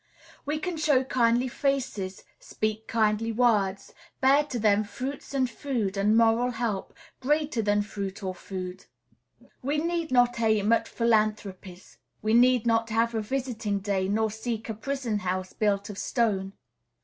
[0.47, 6.17] We can show kindly faces, speak kindly words, bear to them fruits and food, and
[6.17, 8.85] moral help, greater than fruit or food.
[9.61, 14.69] We need not aim at philanthropies; we need not have a visiting day, nor seek
[14.69, 16.53] a prison house built of stone.